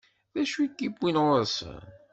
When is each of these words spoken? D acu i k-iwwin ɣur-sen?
D 0.33 0.35
acu 0.41 0.59
i 0.65 0.67
k-iwwin 0.69 1.21
ɣur-sen? 1.25 1.81